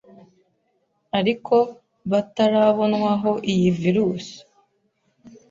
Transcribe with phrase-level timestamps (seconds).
[1.19, 1.55] ariko
[2.11, 4.25] batarabonwaho iyi virus